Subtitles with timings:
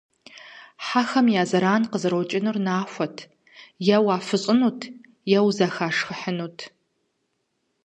[0.85, 3.17] Хьэхэм я зэран къызэрокӀынур нахуэт-
[3.95, 4.79] е уафыщӏынут,
[5.37, 6.57] е узэхашхыхьынут.